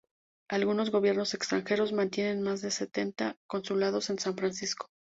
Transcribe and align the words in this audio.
Algunos 0.49 0.89
gobiernos 0.89 1.35
extranjeros 1.35 1.93
mantienen 1.93 2.41
más 2.41 2.61
de 2.61 2.71
setenta 2.71 3.35
consulados 3.45 4.09
en 4.09 4.17
San 4.17 4.35
Francisco. 4.35 4.87